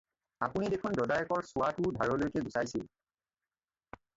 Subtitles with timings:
[0.45, 2.89] আপুনি দেখোন দদায়েকৰ চুৱাটোও ধাৰকৈহে গুচাইছিল।